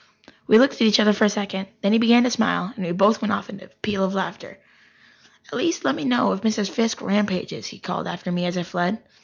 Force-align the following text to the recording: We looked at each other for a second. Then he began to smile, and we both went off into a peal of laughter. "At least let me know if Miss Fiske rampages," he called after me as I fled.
We 0.47 0.57
looked 0.57 0.73
at 0.73 0.81
each 0.81 0.99
other 0.99 1.13
for 1.13 1.25
a 1.25 1.29
second. 1.29 1.67
Then 1.83 1.93
he 1.93 1.99
began 1.99 2.23
to 2.23 2.31
smile, 2.31 2.73
and 2.75 2.83
we 2.83 2.91
both 2.91 3.21
went 3.21 3.31
off 3.31 3.49
into 3.51 3.65
a 3.65 3.75
peal 3.83 4.03
of 4.03 4.15
laughter. 4.15 4.57
"At 5.49 5.57
least 5.59 5.85
let 5.85 5.93
me 5.93 6.05
know 6.05 6.33
if 6.33 6.43
Miss 6.43 6.57
Fiske 6.67 7.01
rampages," 7.03 7.67
he 7.67 7.77
called 7.77 8.07
after 8.07 8.31
me 8.31 8.47
as 8.47 8.57
I 8.57 8.63
fled. 8.63 9.03